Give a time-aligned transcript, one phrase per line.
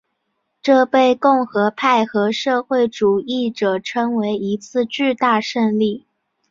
[0.63, 6.07] 这被共和派和社会主义者称为一次巨大胜利。